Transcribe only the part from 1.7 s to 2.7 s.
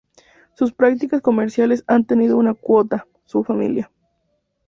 han tenido una